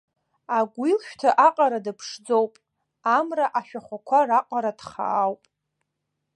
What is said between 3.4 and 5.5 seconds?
ашәахәақәа раҟара дхаауп.